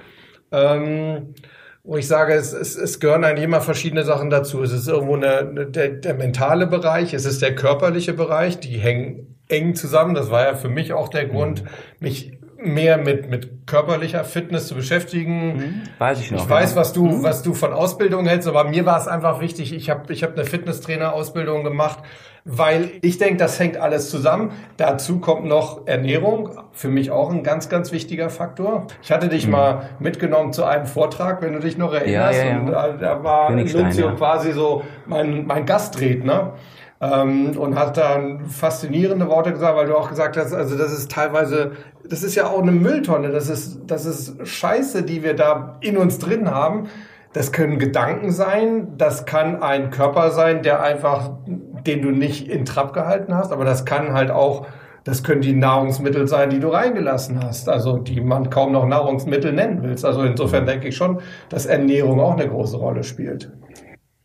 ähm, 0.52 1.34
wo 1.82 1.96
ich 1.96 2.06
sage, 2.06 2.34
es, 2.34 2.52
es, 2.52 2.76
es 2.76 3.00
gehören 3.00 3.24
eigentlich 3.24 3.44
immer 3.44 3.60
verschiedene 3.60 4.04
Sachen 4.04 4.28
dazu. 4.30 4.62
Es 4.62 4.72
ist 4.72 4.88
irgendwo 4.88 5.16
eine, 5.16 5.66
der, 5.66 5.88
der 5.88 6.14
mentale 6.14 6.66
Bereich, 6.66 7.14
es 7.14 7.24
ist 7.24 7.40
der 7.40 7.54
körperliche 7.54 8.12
Bereich, 8.12 8.60
die 8.60 8.78
hängen 8.78 9.36
eng 9.48 9.74
zusammen. 9.74 10.14
Das 10.14 10.30
war 10.30 10.44
ja 10.44 10.54
für 10.54 10.68
mich 10.68 10.92
auch 10.92 11.08
der 11.08 11.26
Grund, 11.26 11.64
mich 12.00 12.37
mehr 12.60 12.98
mit, 12.98 13.30
mit 13.30 13.66
körperlicher 13.66 14.24
Fitness 14.24 14.66
zu 14.66 14.74
beschäftigen. 14.74 15.56
Mhm. 15.56 15.82
Weiß 15.98 16.20
ich 16.20 16.30
noch. 16.30 16.42
Ich 16.42 16.50
weiß, 16.50 16.74
was 16.76 16.92
du, 16.92 17.06
mhm. 17.06 17.22
was 17.22 17.42
du 17.42 17.54
von 17.54 17.72
Ausbildung 17.72 18.26
hältst, 18.26 18.48
aber 18.48 18.64
mir 18.64 18.84
war 18.84 18.98
es 18.98 19.06
einfach 19.06 19.40
wichtig. 19.40 19.72
Ich 19.72 19.90
habe 19.90 20.12
ich 20.12 20.24
hab 20.24 20.32
eine 20.32 20.44
Fitnesstrainer-Ausbildung 20.44 21.62
gemacht, 21.62 22.00
weil 22.44 22.90
ich 23.02 23.18
denke, 23.18 23.36
das 23.36 23.60
hängt 23.60 23.76
alles 23.76 24.10
zusammen. 24.10 24.50
Dazu 24.76 25.20
kommt 25.20 25.44
noch 25.44 25.86
Ernährung, 25.86 26.50
für 26.72 26.88
mich 26.88 27.12
auch 27.12 27.30
ein 27.30 27.44
ganz, 27.44 27.68
ganz 27.68 27.92
wichtiger 27.92 28.28
Faktor. 28.28 28.88
Ich 29.02 29.12
hatte 29.12 29.28
dich 29.28 29.46
mhm. 29.46 29.52
mal 29.52 29.90
mitgenommen 30.00 30.52
zu 30.52 30.64
einem 30.64 30.86
Vortrag, 30.86 31.42
wenn 31.42 31.52
du 31.52 31.60
dich 31.60 31.78
noch 31.78 31.92
erinnerst. 31.92 32.38
Ja, 32.40 32.44
ja, 32.44 32.50
ja. 32.50 32.58
Und 32.58 32.66
da, 32.66 32.88
da 32.88 33.22
war 33.22 33.52
Lucio 33.52 34.14
quasi 34.16 34.52
so 34.52 34.82
mein, 35.06 35.46
mein 35.46 35.64
Gastredner 35.64 36.54
ähm, 37.00 37.56
und 37.56 37.78
hat 37.78 37.96
dann 37.96 38.46
faszinierende 38.46 39.28
Worte 39.28 39.52
gesagt, 39.52 39.76
weil 39.76 39.86
du 39.86 39.96
auch 39.96 40.08
gesagt 40.08 40.36
hast, 40.36 40.52
also 40.52 40.76
das 40.76 40.92
ist 40.92 41.10
teilweise, 41.10 41.72
das 42.08 42.22
ist 42.22 42.34
ja 42.34 42.48
auch 42.48 42.62
eine 42.62 42.72
Mülltonne, 42.72 43.30
das 43.30 43.48
ist, 43.48 43.80
das 43.86 44.04
ist 44.04 44.46
Scheiße, 44.46 45.02
die 45.02 45.22
wir 45.22 45.34
da 45.34 45.76
in 45.80 45.96
uns 45.96 46.18
drin 46.18 46.50
haben. 46.50 46.88
Das 47.34 47.52
können 47.52 47.78
Gedanken 47.78 48.32
sein, 48.32 48.94
das 48.96 49.26
kann 49.26 49.62
ein 49.62 49.90
Körper 49.90 50.30
sein, 50.30 50.62
der 50.62 50.82
einfach, 50.82 51.30
den 51.46 52.02
du 52.02 52.10
nicht 52.10 52.48
in 52.48 52.64
Trab 52.64 52.94
gehalten 52.94 53.34
hast, 53.34 53.52
aber 53.52 53.64
das 53.64 53.84
kann 53.84 54.14
halt 54.14 54.30
auch 54.30 54.66
das 55.08 55.22
können 55.22 55.40
die 55.40 55.54
Nahrungsmittel 55.54 56.28
sein, 56.28 56.50
die 56.50 56.60
du 56.60 56.68
reingelassen 56.68 57.42
hast, 57.42 57.70
also 57.70 57.96
die 57.96 58.20
man 58.20 58.50
kaum 58.50 58.72
noch 58.72 58.84
Nahrungsmittel 58.84 59.54
nennen 59.54 59.82
willst. 59.82 60.04
Also 60.04 60.22
insofern 60.22 60.66
denke 60.66 60.88
ich 60.88 60.96
schon, 60.96 61.22
dass 61.48 61.64
Ernährung 61.64 62.20
auch 62.20 62.32
eine 62.32 62.46
große 62.46 62.76
Rolle 62.76 63.02
spielt. 63.04 63.50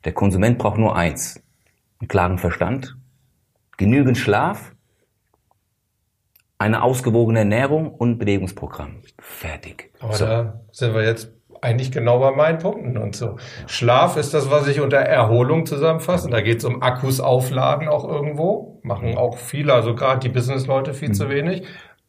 Der 0.03 0.11
Konsument 0.11 0.57
braucht 0.57 0.77
nur 0.77 0.93
eins, 0.93 1.41
einen 2.03 2.09
klaren 2.09 2.37
Verstand, 2.37 2.97
genügend 3.77 4.17
Schlaf, 4.17 4.73
eine 6.57 6.83
ausgewogene 6.83 7.39
Ernährung 7.39 7.93
und 7.93 8.17
Bewegungsprogramm. 8.17 8.97
Fertig. 9.19 9.91
Aber 10.01 10.13
so. 10.13 10.25
da 10.25 10.61
sind 10.71 10.93
wir 10.93 11.03
jetzt 11.03 11.31
eigentlich 11.61 11.93
genau 11.93 12.19
bei 12.19 12.31
meinen 12.31 12.59
Punkten 12.59 12.97
und 12.97 13.15
so. 13.15 13.37
Schlaf 13.67 14.17
ist 14.17 14.33
das, 14.33 14.51
was 14.51 14.67
ich 14.67 14.81
unter 14.81 14.97
Erholung 14.97 15.65
zusammenfasse. 15.65 16.29
Da 16.29 16.41
geht 16.41 16.57
es 16.57 16.65
um 16.65 16.81
Akkus 16.81 17.21
aufladen 17.21 17.87
auch 17.87 18.03
irgendwo. 18.03 18.81
Machen 18.83 19.17
auch 19.17 19.37
viele, 19.37 19.73
also 19.73 19.95
gerade 19.95 20.19
die 20.19 20.29
Businessleute 20.29 20.93
viel 20.93 21.09
mhm. 21.09 21.13
zu 21.13 21.29
wenig. 21.29 21.63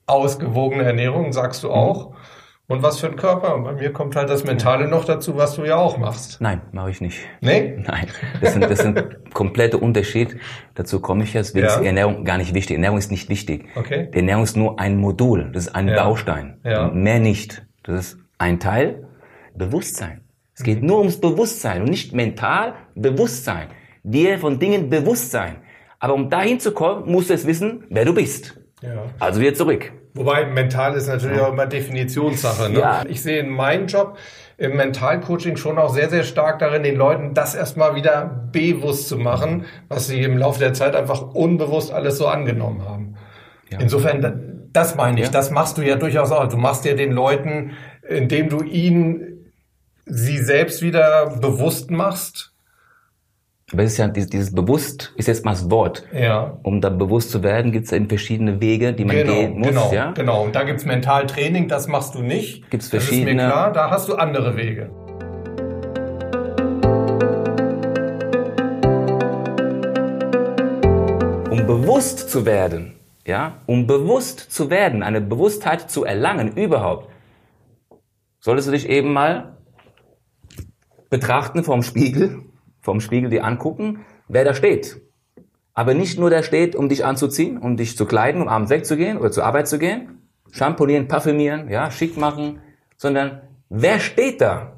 Ausgewogene 0.07 0.83
Ernährung, 0.83 1.33
sagst 1.33 1.63
du 1.63 1.71
auch. 1.71 2.11
Mhm. 2.11 2.17
Und 2.67 2.83
was 2.83 2.99
für 2.99 3.09
ein 3.09 3.17
Körper. 3.17 3.55
Und 3.55 3.65
bei 3.65 3.73
mir 3.73 3.93
kommt 3.93 4.17
halt 4.17 4.31
das 4.31 4.45
Mentale 4.45 4.89
noch 4.89 5.05
dazu, 5.05 5.37
was 5.37 5.55
du 5.55 5.65
ja 5.65 5.77
auch 5.77 5.99
machst. 5.99 6.41
Nein, 6.41 6.63
mache 6.73 6.91
ich 6.91 7.03
nicht. 7.03 7.19
Nee? 7.43 7.77
Nein. 7.87 8.07
Das 8.41 8.55
sind, 8.55 8.63
das 8.63 8.79
sind 8.79 9.35
komplette 9.35 9.77
Unterschied. 9.77 10.37
Dazu 10.75 11.01
komme 11.01 11.25
ich 11.25 11.35
jetzt. 11.35 11.55
Deswegen 11.55 11.67
ja. 11.67 11.77
ist 11.77 11.87
Ernährung 11.87 12.25
gar 12.25 12.39
nicht 12.39 12.55
wichtig. 12.55 12.77
Ernährung 12.77 12.97
ist 12.97 13.11
nicht 13.11 13.29
wichtig. 13.29 13.67
Okay. 13.75 14.09
Die 14.13 14.17
Ernährung 14.17 14.45
ist 14.45 14.57
nur 14.57 14.81
ein 14.81 14.97
Modul. 14.97 15.51
Das 15.53 15.67
ist 15.67 15.75
ein 15.75 15.89
ja. 15.89 16.03
Baustein. 16.03 16.59
Ja. 16.65 16.89
Mehr 16.89 17.21
nicht. 17.21 17.67
Das 17.83 18.01
ist 18.01 18.19
ein 18.39 18.61
Teil. 18.61 19.09
Bewusstsein. 19.55 20.23
Es 20.55 20.63
geht 20.63 20.83
nur 20.83 20.99
ums 20.99 21.21
Bewusstsein 21.21 21.83
und 21.83 21.91
nicht 21.91 22.15
mental 22.15 22.75
Bewusstsein. 22.95 23.69
Dir 24.05 24.39
von 24.39 24.59
Dingen 24.59 24.89
bewusst 24.89 25.31
sein. 25.31 25.57
Aber 25.99 26.15
um 26.15 26.31
dahin 26.31 26.61
zu 26.61 26.73
kommen, 26.73 27.11
musst 27.11 27.29
du 27.29 27.35
es 27.35 27.47
wissen, 27.47 27.85
wer 27.91 28.05
du 28.07 28.15
bist. 28.15 28.59
Ja. 28.81 29.05
Also 29.19 29.41
wieder 29.41 29.55
zurück. 29.55 29.93
Wobei 30.15 30.47
mental 30.47 30.95
ist 30.95 31.09
natürlich 31.09 31.39
ja. 31.39 31.47
auch 31.47 31.53
immer 31.53 31.67
Definitionssache. 31.67 32.71
Ne? 32.71 32.79
Ja. 32.79 33.03
Ich 33.09 33.23
sehe 33.23 33.41
in 33.41 33.51
meinem 33.51 33.89
Job 33.89 34.17
im 34.57 34.77
Mentalcoaching 34.77 35.57
schon 35.57 35.79
auch 35.79 35.93
sehr, 35.93 36.09
sehr 36.09 36.23
stark 36.23 36.61
darin, 36.61 36.85
den 36.85 36.95
Leuten 36.95 37.35
das 37.35 37.57
erstmal 37.57 37.97
wieder 37.97 38.49
bewusst 38.53 39.09
zu 39.09 39.19
machen, 39.19 39.65
was 39.89 40.07
sie 40.07 40.23
im 40.23 40.39
Laufe 40.39 40.61
der 40.61 40.73
Zeit 40.73 40.95
einfach 40.95 41.35
unbewusst 41.35 41.93
alles 41.93 42.19
so 42.19 42.29
angenommen 42.29 42.89
haben. 42.89 43.17
Ja. 43.71 43.81
Insofern, 43.81 44.69
das 44.73 44.95
meine 44.95 45.21
ich, 45.21 45.31
das 45.31 45.51
machst 45.51 45.79
du 45.79 45.83
ja 45.83 45.97
durchaus 45.97 46.31
auch. 46.31 46.49
Du 46.49 46.57
machst 46.57 46.85
ja 46.85 46.95
den 46.95 47.11
Leuten, 47.11 47.73
indem 48.09 48.49
du 48.49 48.63
ihnen 48.63 49.51
sie 50.07 50.39
selbst 50.39 50.83
wieder 50.83 51.39
bewusst 51.41 51.91
machst, 51.91 52.54
aber 53.73 53.83
es 53.83 53.93
ist 53.93 53.99
ja 53.99 54.09
dieses, 54.09 54.55
bewusst 54.55 55.15
ist 55.17 55.27
jetzt 55.27 55.45
mal 55.45 55.53
das 55.53 55.71
Wort. 55.71 56.05
Ja. 56.13 56.59
Um 56.63 56.83
da 56.83 56.91
bewusst 56.91 57.31
zu 57.31 57.43
werden, 57.43 57.73
gibt 57.73 57.87
es 57.87 57.93
ja 57.93 57.99
verschiedene 58.07 58.61
Wege, 58.61 58.93
die 58.93 59.07
man 59.07 59.17
genau, 59.17 59.33
gehen 59.33 59.59
muss. 59.59 59.69
Genau, 59.69 59.93
ja? 59.93 60.11
genau. 60.13 60.45
Und 60.45 60.55
da 60.55 60.65
gibt's 60.65 60.85
Mentaltraining, 60.85 61.67
das 61.67 61.89
machst 61.89 62.15
du 62.15 62.21
nicht. 62.23 62.71
Gibt's 62.71 62.89
verschiedene. 62.89 63.37
Das 63.37 63.47
ist 63.47 63.49
mir 63.49 63.53
klar, 63.53 63.73
da 63.73 63.91
hast 63.91 64.09
du 64.11 64.17
andere 64.17 64.57
Wege. 64.57 64.91
Um 71.51 71.67
bewusst 71.67 72.31
zu 72.31 72.45
werden, 72.45 72.97
ja, 73.27 73.63
um 73.65 73.87
bewusst 73.87 74.53
zu 74.53 74.69
werden, 74.69 75.03
eine 75.03 75.23
Bewusstheit 75.23 75.91
zu 75.91 76.05
erlangen 76.05 76.55
überhaupt, 76.55 77.09
solltest 78.41 78.69
du 78.69 78.73
dich 78.73 78.91
eben 78.91 79.15
mal 79.15 79.57
betrachten 81.09 81.65
vom 81.65 81.83
Spiegel 81.83 82.43
vom 82.85 83.01
Spiegel 83.01 83.31
dir 83.31 83.45
angucken, 83.45 84.05
wer 84.29 84.45
da 84.45 84.55
steht. 84.55 85.01
Aber 85.73 85.95
nicht 85.95 86.19
nur 86.19 86.31
der 86.31 86.43
steht, 86.43 86.77
um 86.77 86.89
dich 86.89 87.05
anzuziehen, 87.05 87.59
um 87.59 87.77
dich 87.77 87.97
zu 87.97 88.05
kleiden, 88.05 88.43
um 88.43 88.49
abends 88.49 88.71
wegzugehen 88.71 89.17
oder 89.19 89.33
zur 89.33 89.45
Arbeit 89.45 89.67
zu 89.67 89.79
gehen, 89.79 90.29
schamponieren, 90.53 91.09
parfümieren, 91.09 91.69
ja, 91.71 91.91
schick 91.91 92.17
machen, 92.17 92.61
sondern 92.97 93.41
wer 93.71 93.99
steht 93.99 94.41
da? 94.41 94.77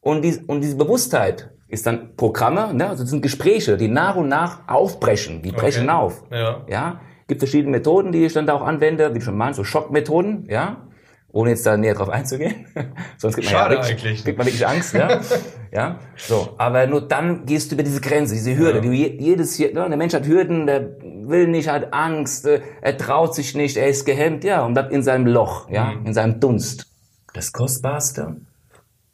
Und, 0.00 0.22
dies, 0.22 0.38
und 0.46 0.60
diese 0.60 0.76
Bewusstheit 0.76 1.50
ist 1.66 1.86
dann 1.86 2.14
Programme, 2.16 2.72
ne? 2.72 2.88
also 2.88 3.02
das 3.02 3.10
sind 3.10 3.22
Gespräche, 3.22 3.76
die 3.76 3.88
nach 3.88 4.14
und 4.14 4.28
nach 4.28 4.68
aufbrechen, 4.68 5.42
die 5.42 5.50
brechen 5.50 5.88
okay. 5.88 5.98
auf. 5.98 6.24
Ja. 6.30 6.64
ja. 6.68 7.00
Gibt 7.26 7.40
verschiedene 7.40 7.72
Methoden, 7.72 8.12
die 8.12 8.24
ich 8.24 8.32
dann 8.32 8.46
da 8.46 8.54
auch 8.54 8.62
anwende, 8.62 9.14
wie 9.14 9.20
schon 9.20 9.36
meinst, 9.36 9.56
so 9.56 9.64
Schockmethoden, 9.64 10.46
ja 10.48 10.87
ohne 11.30 11.50
jetzt 11.50 11.66
da 11.66 11.76
näher 11.76 11.94
drauf 11.94 12.08
einzugehen. 12.08 12.66
Sonst 13.18 13.34
kriegt 13.34 13.50
man 13.50 13.60
Schade 13.60 13.74
ja 13.74 13.80
wirklich, 13.82 14.04
eigentlich. 14.04 14.24
kriegt 14.24 14.38
man 14.38 14.46
wirklich 14.46 14.66
Angst, 14.66 14.94
ja. 14.94 15.20
ja, 15.72 15.98
so. 16.16 16.54
Aber 16.58 16.86
nur 16.86 17.06
dann 17.06 17.44
gehst 17.44 17.70
du 17.70 17.74
über 17.74 17.82
diese 17.82 18.00
Grenze, 18.00 18.34
diese 18.34 18.56
Hürde. 18.56 18.78
Ja. 18.78 18.84
Du, 18.84 18.92
jedes, 18.92 19.58
ne, 19.58 19.72
der 19.72 19.96
Mensch 19.96 20.14
hat 20.14 20.26
Hürden, 20.26 20.66
der 20.66 20.96
will 21.02 21.48
nicht, 21.48 21.68
hat 21.68 21.92
Angst, 21.92 22.46
äh, 22.46 22.62
er 22.80 22.96
traut 22.96 23.34
sich 23.34 23.54
nicht, 23.54 23.76
er 23.76 23.88
ist 23.88 24.04
gehemmt, 24.04 24.44
ja, 24.44 24.64
und 24.64 24.74
bleibt 24.74 24.92
in 24.92 25.02
seinem 25.02 25.26
Loch, 25.26 25.68
ja, 25.68 25.92
mhm. 25.92 26.06
in 26.06 26.14
seinem 26.14 26.40
Dunst. 26.40 26.86
Das 27.34 27.52
Kostbarste 27.52 28.36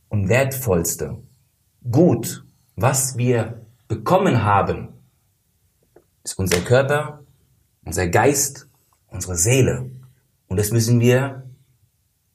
und 0.08 0.28
Wertvollste, 0.28 1.18
gut, 1.90 2.44
was 2.76 3.18
wir 3.18 3.60
bekommen 3.88 4.44
haben, 4.44 4.88
ist 6.22 6.38
unser 6.38 6.60
Körper, 6.60 7.24
unser 7.84 8.06
Geist, 8.08 8.68
unsere 9.08 9.36
Seele. 9.36 9.90
Und 10.48 10.58
das 10.58 10.70
müssen 10.70 11.00
wir 11.00 11.43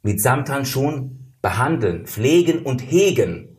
mit 0.02 0.22
Samthandschuhen 0.22 1.34
behandeln, 1.42 2.06
pflegen 2.06 2.60
und 2.60 2.80
hegen. 2.80 3.58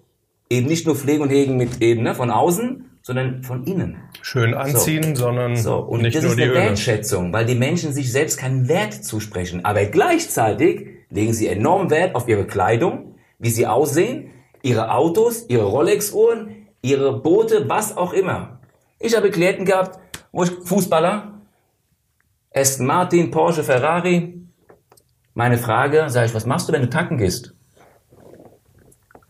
Eben 0.49 0.67
nicht 0.67 0.87
nur 0.87 0.97
pflegen 0.97 1.23
und 1.23 1.31
hegen 1.31 1.57
mit 1.57 1.81
eben 1.81 2.03
ne, 2.03 2.15
von 2.15 2.31
außen, 2.31 2.91
sondern 3.03 3.43
von 3.43 3.65
innen. 3.65 3.97
Schön 4.23 4.55
anziehen, 4.55 5.15
so. 5.15 5.25
sondern 5.25 5.57
so. 5.57 5.79
Und 5.79 6.03
nicht 6.03 6.17
das 6.17 6.23
nur 6.23 6.33
ist 6.33 6.39
die 6.39 6.43
eine 6.43 6.53
Öle. 6.53 6.61
Wertschätzung, 6.61 7.33
weil 7.33 7.47
die 7.47 7.55
Menschen 7.55 7.93
sich 7.93 8.13
selbst 8.13 8.39
keinen 8.39 8.69
Wert 8.69 8.93
zusprechen. 8.93 9.65
Aber 9.65 9.85
gleichzeitig 9.87 10.89
legen 11.09 11.33
sie 11.33 11.49
enorm 11.49 11.91
Wert 11.91 12.15
auf 12.15 12.29
ihre 12.29 12.47
Kleidung, 12.47 13.15
wie 13.39 13.51
sie 13.51 13.67
aussehen, 13.67 14.31
ihre 14.63 14.93
Autos, 14.93 15.47
ihre 15.49 15.65
Rolex-Uhren, 15.65 16.67
ihre 16.83 17.21
Boote, 17.21 17.69
was 17.69 17.97
auch 17.97 18.13
immer. 18.13 18.61
Ich 18.99 19.17
habe 19.17 19.31
Klienten 19.31 19.65
gehabt, 19.65 19.99
wo 20.33 20.45
ich 20.45 20.51
Fußballer, 20.51 21.41
Aston 22.55 22.87
Martin, 22.87 23.31
Porsche, 23.31 23.65
Ferrari, 23.65 24.41
meine 25.35 25.59
Frage, 25.59 26.09
sage 26.09 26.27
ich, 26.27 26.35
was 26.35 26.47
machst 26.47 26.69
du, 26.69 26.73
wenn 26.73 26.83
du 26.83 26.91
tanken 26.91 27.19
gehst? 27.19 27.55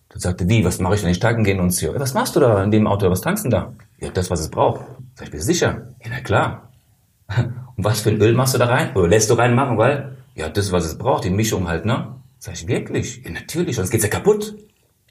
Dann 0.08 0.20
sagte, 0.20 0.48
wie, 0.48 0.64
was 0.64 0.80
mache 0.80 0.94
ich, 0.94 1.02
wenn 1.02 1.10
ich 1.10 1.20
tanken 1.20 1.44
gehe 1.44 1.60
und 1.60 1.70
so, 1.70 1.94
was 1.94 2.14
machst 2.14 2.34
du 2.36 2.40
da 2.40 2.62
in 2.62 2.70
dem 2.70 2.86
Auto, 2.86 3.08
was 3.10 3.20
tankst 3.20 3.44
du 3.44 3.48
da? 3.48 3.72
Ja, 4.00 4.10
das, 4.10 4.30
was 4.30 4.40
es 4.40 4.50
braucht. 4.50 4.84
Sag 5.14 5.26
ich, 5.26 5.32
bist 5.32 5.48
du 5.48 5.52
sicher? 5.52 5.94
Ja, 6.02 6.10
na 6.10 6.20
klar. 6.20 6.72
Und 7.76 7.84
was 7.84 8.00
für 8.00 8.10
ein 8.10 8.20
Öl 8.20 8.34
machst 8.34 8.54
du 8.54 8.58
da 8.58 8.66
rein? 8.66 8.94
Oder 8.96 9.08
lässt 9.08 9.30
du 9.30 9.34
reinmachen, 9.34 9.78
weil, 9.78 10.16
ja, 10.34 10.48
das, 10.48 10.72
was 10.72 10.84
es 10.84 10.98
braucht, 10.98 11.24
die 11.24 11.30
Mischung 11.30 11.68
halt, 11.68 11.84
ne? 11.84 12.16
Sag 12.38 12.54
ich, 12.54 12.66
wirklich? 12.66 13.22
Ja, 13.24 13.30
natürlich, 13.30 13.76
sonst 13.76 13.90
geht's 13.90 14.04
ja 14.04 14.10
kaputt. 14.10 14.54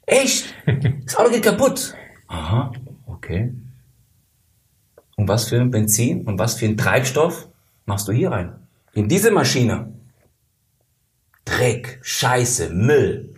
Echt? 0.06 0.54
Das 1.04 1.16
Auto 1.16 1.30
geht 1.30 1.44
kaputt. 1.44 1.94
Aha, 2.28 2.72
okay. 3.06 3.52
Und 5.16 5.28
was 5.28 5.48
für 5.48 5.60
ein 5.60 5.70
Benzin 5.70 6.26
und 6.26 6.38
was 6.38 6.54
für 6.54 6.66
ein 6.66 6.76
Treibstoff 6.76 7.48
machst 7.86 8.08
du 8.08 8.12
hier 8.12 8.30
rein? 8.30 8.54
In 8.92 9.08
diese 9.08 9.30
Maschine. 9.30 9.92
Dreck, 11.60 11.98
Scheiße, 12.00 12.70
Müll. 12.70 13.34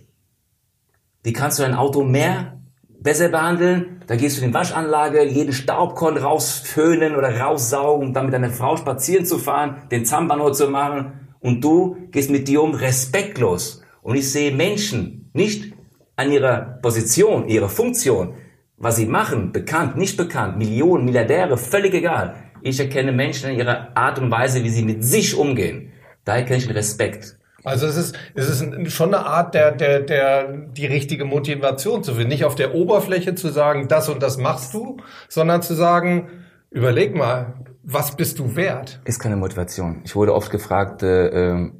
Wie 1.25 1.33
kannst 1.33 1.59
du 1.59 1.65
dein 1.65 1.75
Auto 1.75 2.05
mehr 2.05 2.61
besser 2.89 3.29
behandeln? 3.29 4.01
Da 4.07 4.15
gehst 4.15 4.39
du 4.39 4.43
in 4.43 4.51
die 4.51 4.55
Waschanlage, 4.55 5.25
jeden 5.25 5.53
Staubkorn 5.53 6.17
rausföhnen 6.17 7.17
oder 7.17 7.37
raussaugen, 7.37 8.07
um 8.07 8.15
dann 8.15 8.27
mit 8.27 8.35
deiner 8.35 8.51
Frau 8.51 8.77
spazieren 8.77 9.27
zu 9.27 9.39
fahren, 9.39 9.89
den 9.91 10.05
Zahnbano 10.05 10.53
zu 10.53 10.69
machen. 10.69 11.35
Und 11.41 11.65
du 11.65 11.97
gehst 12.13 12.31
mit 12.31 12.47
dir 12.47 12.63
um 12.63 12.75
respektlos. 12.75 13.83
Und 14.03 14.15
ich 14.15 14.31
sehe 14.31 14.55
Menschen 14.55 15.29
nicht 15.33 15.75
an 16.15 16.31
ihrer 16.31 16.79
Position, 16.81 17.49
ihrer 17.49 17.69
Funktion, 17.69 18.35
was 18.77 18.95
sie 18.95 19.07
machen, 19.07 19.51
bekannt, 19.51 19.97
nicht 19.97 20.17
bekannt, 20.17 20.59
Millionen, 20.59 21.07
Milliardäre, 21.07 21.59
völlig 21.59 21.93
egal. 21.93 22.37
Ich 22.61 22.79
erkenne 22.79 23.11
Menschen 23.11 23.51
in 23.51 23.59
ihrer 23.59 23.97
Art 23.97 24.21
und 24.21 24.31
Weise, 24.31 24.63
wie 24.63 24.71
sie 24.71 24.85
mit 24.85 25.03
sich 25.03 25.37
umgehen. 25.37 25.91
Da 26.25 26.37
erkenne 26.37 26.59
ich 26.59 26.67
den 26.67 26.77
Respekt. 26.77 27.37
Also 27.65 27.87
es 27.87 27.97
ist, 27.97 28.17
es 28.35 28.49
ist 28.49 28.93
schon 28.93 29.15
eine 29.15 29.25
Art 29.27 29.55
der, 29.55 29.73
der, 29.73 30.01
der, 30.01 30.53
die 30.53 30.87
richtige 30.87 31.25
Motivation 31.25 32.03
zu 32.03 32.15
finden. 32.15 32.29
Nicht 32.29 32.45
auf 32.45 32.55
der 32.55 32.75
Oberfläche 32.75 33.35
zu 33.35 33.51
sagen, 33.51 33.89
das 33.89 34.09
und 34.09 34.23
das 34.23 34.39
machst 34.39 34.75
du, 34.75 34.97
sondern 35.29 35.63
zu 35.63 35.75
sagen, 35.75 36.29
überleg 36.71 37.15
mal, 37.15 37.55
was 37.85 38.17
bist 38.17 38.39
du 38.39 38.57
wert? 38.57 39.01
Ist 39.05 39.21
keine 39.21 39.37
Motivation. 39.37 40.03
Ich 40.05 40.15
wurde 40.17 40.35
oft 40.35 40.51
gefragt, 40.51 41.03
äh, 41.03 41.27
äh 41.57 41.71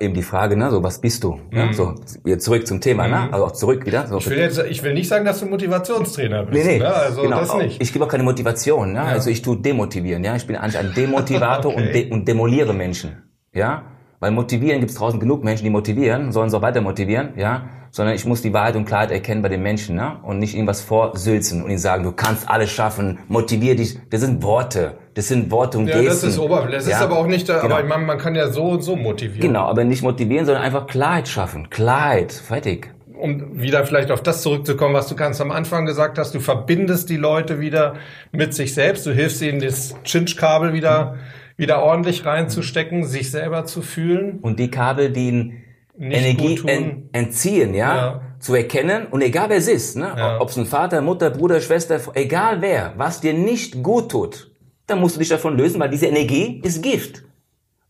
eben 0.00 0.14
die 0.14 0.22
Frage, 0.22 0.56
ne, 0.56 0.70
so 0.70 0.82
was 0.82 1.00
bist 1.00 1.22
du? 1.24 1.38
Ne? 1.50 1.66
Mhm. 1.66 1.72
So 1.72 1.94
jetzt 2.24 2.44
zurück 2.44 2.66
zum 2.66 2.80
Thema, 2.80 3.08
ne? 3.08 3.16
Mhm. 3.16 3.24
ne? 3.24 3.32
Also 3.32 3.44
auch 3.46 3.52
zurück 3.52 3.84
wieder. 3.84 4.06
So 4.06 4.18
Ich 4.18 4.30
will 4.30 4.38
jetzt, 4.38 4.58
ich 4.58 4.82
will 4.82 4.94
nicht 4.94 5.08
sagen, 5.08 5.24
dass 5.24 5.40
du 5.40 5.46
Motivationstrainer 5.46 6.44
bist. 6.44 6.64
Nee, 6.64 6.72
nee, 6.72 6.78
Ne? 6.78 6.94
Also 6.94 7.22
genau. 7.22 7.40
das 7.40 7.54
nicht. 7.56 7.82
Ich 7.82 7.92
gebe 7.92 8.04
auch 8.04 8.08
keine 8.08 8.22
Motivation, 8.22 8.94
ja? 8.94 9.04
Also 9.04 9.30
ich 9.30 9.42
tue 9.42 9.58
demotivieren, 9.58 10.24
ja. 10.24 10.34
Ich 10.36 10.46
bin 10.46 10.56
eigentlich 10.56 10.78
ein 10.78 10.94
Demotivator 10.94 11.72
Okay. 11.72 11.86
und, 11.86 11.94
de 11.94 12.10
und 12.10 12.28
demoliere 12.28 12.72
Menschen, 12.72 13.22
ja. 13.52 13.91
Weil 14.22 14.30
motivieren 14.30 14.78
gibt 14.78 14.92
es 14.92 14.96
draußen 14.98 15.18
genug 15.18 15.42
Menschen, 15.42 15.64
die 15.64 15.70
motivieren, 15.70 16.30
sollen 16.30 16.48
sie 16.48 16.56
auch 16.56 16.62
weiter 16.62 16.80
motivieren, 16.80 17.30
ja. 17.36 17.62
Sondern 17.90 18.14
ich 18.14 18.24
muss 18.24 18.40
die 18.40 18.52
Wahrheit 18.52 18.76
und 18.76 18.84
Klarheit 18.84 19.10
erkennen 19.10 19.42
bei 19.42 19.48
den 19.48 19.64
Menschen, 19.64 19.96
ne? 19.96 20.12
Und 20.22 20.38
nicht 20.38 20.54
ihnen 20.54 20.68
was 20.68 20.80
vorsülzen 20.80 21.60
und 21.60 21.70
ihnen 21.70 21.80
sagen, 21.80 22.04
du 22.04 22.12
kannst 22.12 22.48
alles 22.48 22.70
schaffen, 22.70 23.18
motivier 23.26 23.74
dich. 23.74 23.98
Das 24.10 24.20
sind 24.20 24.44
Worte, 24.44 24.92
das 25.14 25.26
sind 25.26 25.50
Worte 25.50 25.78
und 25.78 25.88
ja, 25.88 25.94
Gesten. 25.96 26.08
das 26.08 26.22
ist 26.22 26.38
Oberfläche. 26.38 26.76
Das 26.76 26.86
ja? 26.86 26.98
ist 26.98 27.02
aber 27.02 27.18
auch 27.18 27.26
nicht, 27.26 27.48
da, 27.48 27.62
Genau. 27.62 27.74
aber 27.74 27.84
man, 27.84 28.06
man 28.06 28.18
kann 28.18 28.36
ja 28.36 28.48
so 28.50 28.62
und 28.62 28.82
so 28.82 28.94
motivieren. 28.94 29.40
Genau, 29.40 29.64
aber 29.64 29.82
nicht 29.82 30.04
motivieren, 30.04 30.46
sondern 30.46 30.62
einfach 30.62 30.86
Klarheit 30.86 31.26
schaffen. 31.26 31.68
Klarheit, 31.68 32.30
fertig. 32.30 32.90
um 33.18 33.60
wieder 33.60 33.84
vielleicht 33.86 34.12
auf 34.12 34.22
das 34.22 34.42
zurückzukommen, 34.42 34.94
was 34.94 35.08
du 35.08 35.16
ganz 35.16 35.40
am 35.40 35.50
Anfang 35.50 35.84
gesagt 35.84 36.16
hast, 36.18 36.32
du 36.32 36.38
verbindest 36.38 37.10
die 37.10 37.16
Leute 37.16 37.58
wieder 37.58 37.94
mit 38.30 38.54
sich 38.54 38.72
selbst, 38.72 39.04
du 39.04 39.12
hilfst 39.12 39.42
ihnen 39.42 39.60
das 39.60 39.96
Chinch-Kabel 40.04 40.72
wieder, 40.72 41.16
wieder 41.62 41.82
ordentlich 41.82 42.26
reinzustecken, 42.26 43.04
sich 43.04 43.30
selber 43.30 43.64
zu 43.64 43.80
fühlen. 43.80 44.40
Und 44.40 44.58
die 44.58 44.70
Kabel, 44.70 45.10
die 45.10 45.28
ihn 45.28 45.62
nicht 45.96 46.18
Energie 46.18 46.60
en, 46.66 47.08
entziehen, 47.12 47.74
ja? 47.74 47.96
ja? 47.96 48.20
Zu 48.38 48.54
erkennen 48.54 49.06
und 49.06 49.22
egal 49.22 49.48
wer 49.50 49.58
es 49.58 49.68
ist, 49.68 49.96
ne? 49.96 50.12
Ja. 50.16 50.40
Ob 50.40 50.48
es 50.48 50.56
ein 50.56 50.66
Vater, 50.66 51.00
Mutter, 51.00 51.30
Bruder, 51.30 51.60
Schwester, 51.60 52.00
egal 52.14 52.60
wer, 52.60 52.94
was 52.96 53.20
dir 53.20 53.32
nicht 53.32 53.82
gut 53.82 54.10
tut, 54.10 54.50
dann 54.86 55.00
musst 55.00 55.14
du 55.14 55.20
dich 55.20 55.28
davon 55.28 55.56
lösen, 55.56 55.80
weil 55.80 55.90
diese 55.90 56.06
Energie 56.06 56.60
ist 56.64 56.82
Gift. 56.82 57.24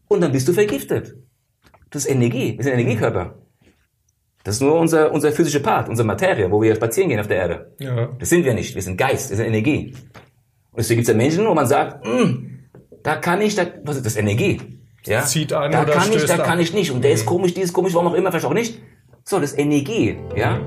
Und 0.08 0.20
dann 0.20 0.30
bist 0.30 0.46
du 0.46 0.52
vergiftet. 0.52 1.14
Das 1.90 2.04
ist 2.04 2.10
Energie, 2.10 2.56
das 2.56 2.66
ist 2.66 2.72
ein 2.72 2.78
Energiekörper. 2.78 3.38
Das 4.44 4.56
ist 4.56 4.60
nur 4.60 4.78
unser, 4.78 5.12
unser 5.12 5.32
physischer 5.32 5.60
Part, 5.60 5.88
unsere 5.88 6.06
Materie, 6.06 6.50
wo 6.50 6.60
wir 6.60 6.74
spazieren 6.74 7.08
gehen 7.08 7.20
auf 7.20 7.28
der 7.28 7.36
Erde. 7.36 7.72
Ja. 7.78 8.08
Das 8.18 8.28
sind 8.28 8.44
wir 8.44 8.52
nicht, 8.52 8.74
wir 8.74 8.82
sind 8.82 8.98
Geist, 8.98 9.30
wir 9.30 9.36
sind 9.36 9.46
Energie. 9.46 9.94
Und 10.72 10.78
deswegen 10.78 10.98
gibt 10.98 11.08
es 11.08 11.14
ja 11.14 11.16
Menschen, 11.16 11.46
wo 11.46 11.54
man 11.54 11.66
sagt, 11.66 12.04
mm, 12.04 12.52
da 13.02 13.16
kann 13.16 13.40
ich, 13.40 13.54
da, 13.56 13.66
was 13.84 13.96
ist 13.96 14.06
das, 14.06 14.16
Energie? 14.16 14.60
Ja? 15.04 15.24
Zieht 15.24 15.52
an 15.52 15.72
da 15.72 15.82
oder 15.82 15.92
kann 15.92 16.12
ich, 16.12 16.24
da 16.24 16.34
an. 16.34 16.42
kann 16.42 16.60
ich 16.60 16.72
nicht. 16.72 16.92
Und 16.92 17.02
der 17.02 17.12
ist 17.12 17.26
komisch, 17.26 17.54
die 17.54 17.60
ist 17.60 17.72
komisch, 17.72 17.94
warum 17.94 18.08
auch 18.08 18.14
immer, 18.14 18.30
vielleicht 18.30 18.46
auch 18.46 18.54
nicht. 18.54 18.80
So, 19.24 19.40
das 19.40 19.52
ist 19.52 19.58
Energie, 19.58 20.16
ja. 20.36 20.60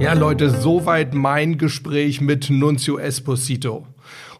Ja, 0.00 0.14
Leute, 0.14 0.50
soweit 0.50 1.14
mein 1.14 1.56
Gespräch 1.56 2.20
mit 2.20 2.50
Nunzio 2.50 2.98
Esposito. 2.98 3.86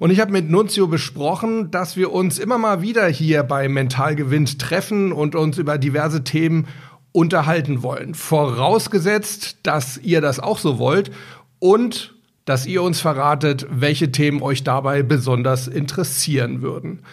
Und 0.00 0.11
ich 0.11 0.19
habe 0.19 0.33
mit 0.33 0.50
Nunzio 0.50 0.88
besprochen, 0.88 1.71
dass 1.71 1.97
wir 1.97 2.11
uns 2.12 2.40
immer 2.40 2.59
mal 2.59 2.83
wieder 2.83 3.07
hier 3.07 3.45
bei 3.45 3.69
Mental 3.69 4.17
Gewinnt 4.17 4.59
treffen 4.59 5.12
und 5.12 5.37
uns 5.37 5.59
über 5.59 5.79
diverse 5.79 6.25
Themen 6.25 6.67
unterhalten 7.12 7.83
wollen. 7.83 8.14
Vorausgesetzt, 8.14 9.59
dass 9.62 9.99
ihr 9.99 10.21
das 10.21 10.40
auch 10.40 10.59
so 10.59 10.79
wollt 10.79 11.11
und 11.61 12.14
dass 12.45 12.67
ihr 12.67 12.83
uns 12.83 13.00
verratet, 13.00 13.67
welche 13.71 14.11
Themen 14.11 14.43
euch 14.43 14.64
dabei 14.64 15.05
besonders 15.05 15.69
interessieren 15.69 16.62
würden. 16.62 17.05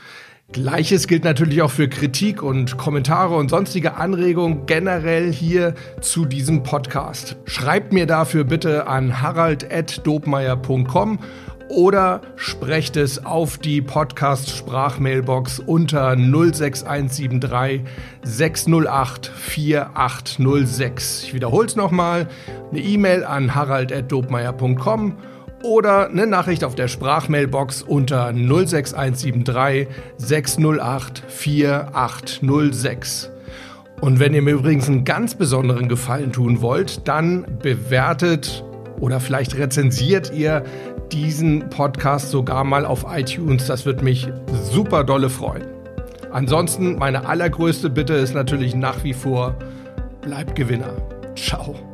Gleiches 0.52 1.08
gilt 1.08 1.26
natürlich 1.26 1.62
auch 1.62 1.72
für 1.72 1.90
Kritik 1.90 2.42
und 2.42 2.78
Kommentare 2.78 3.36
und 3.36 3.50
sonstige 3.50 3.98
Anregungen 3.98 4.66
generell 4.66 5.32
hier 5.32 5.76
zu 6.00 6.24
diesem 6.24 6.64
Podcast. 6.64 7.36
Schreibt 7.46 7.92
mir 7.92 8.06
dafür 8.06 8.46
bitte 8.46 8.88
an 8.88 9.22
harald.dobmeier.com 9.22 11.20
oder 11.70 12.22
sprecht 12.36 12.98
es 12.98 13.26
auf 13.26 13.58
die 13.58 13.82
Podcast-Sprachmailbox 13.82 15.60
unter 15.60 16.16
06173 16.16 17.82
608 18.24 19.28
4806. 19.28 21.24
Ich 21.24 21.34
wiederhole 21.34 21.68
es 21.68 21.76
nochmal. 21.76 22.28
Eine 22.72 22.82
E-Mail 22.82 23.24
an 23.24 23.56
harald.dobmeier.com 23.56 25.18
oder 25.64 26.10
eine 26.10 26.28
Nachricht 26.28 26.64
auf 26.64 26.76
der 26.76 26.88
Sprachmailbox 26.88 27.82
unter 27.82 28.32
06173 28.34 29.88
608 30.18 31.24
4806. 31.28 33.32
Und 34.00 34.20
wenn 34.20 34.36
ihr 34.36 34.44
mir 34.44 34.52
übrigens 34.52 34.88
einen 34.88 35.06
ganz 35.06 35.34
besonderen 35.34 35.90
Gefallen 35.90 36.32
tun 36.32 36.62
wollt, 36.62 37.08
dann 37.08 37.48
bewertet 37.62 38.64
oder 39.00 39.20
vielleicht 39.20 39.58
rezensiert 39.58 40.34
ihr 40.34 40.64
diesen 41.12 41.70
Podcast 41.70 42.32
sogar 42.32 42.64
mal 42.64 42.86
auf 42.86 43.06
iTunes. 43.10 43.68
Das 43.68 43.86
wird 43.86 44.02
mich 44.02 44.28
super 44.72 45.04
dolle 45.04 45.30
freuen. 45.30 45.66
Ansonsten 46.32 46.98
meine 46.98 47.26
allergrößte 47.26 47.90
Bitte 47.90 48.14
ist 48.14 48.34
natürlich 48.34 48.76
nach 48.76 49.04
wie 49.04 49.14
vor, 49.14 49.56
bleibt 50.22 50.56
Gewinner. 50.56 50.94
Ciao. 51.36 51.87